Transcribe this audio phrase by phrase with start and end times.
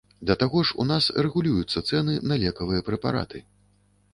[0.27, 3.45] Да таго ж, у нас рэгулююцца цэны на лекавыя прэпараты.